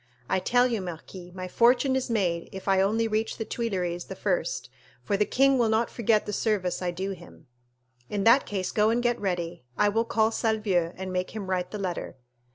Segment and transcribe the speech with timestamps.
[0.27, 4.15] I tell you, marquis, my fortune is made if I only reach the Tuileries the
[4.15, 4.67] first,
[5.03, 7.45] for the king will not forget the service I do him."
[8.09, 9.63] "In that case go and get ready.
[9.77, 12.17] I will call Salvieux and make him write the letter."